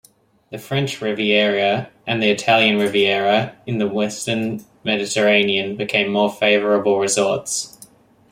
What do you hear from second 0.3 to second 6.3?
The French Riviera and Italian Riviera in the western Mediterranean became